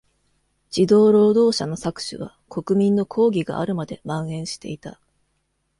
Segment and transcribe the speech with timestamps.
[0.71, 4.99] 児童労働者の搾取は国民の抗議があるまで蔓延していた。